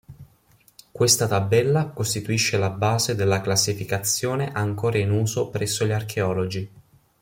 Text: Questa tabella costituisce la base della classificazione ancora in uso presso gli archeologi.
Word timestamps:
Questa 0.91 1.27
tabella 1.27 1.89
costituisce 1.89 2.57
la 2.57 2.71
base 2.71 3.13
della 3.13 3.39
classificazione 3.39 4.49
ancora 4.51 4.97
in 4.97 5.11
uso 5.11 5.49
presso 5.51 5.85
gli 5.85 5.91
archeologi. 5.91 6.71